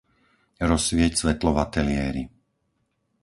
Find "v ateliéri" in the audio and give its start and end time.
1.53-2.23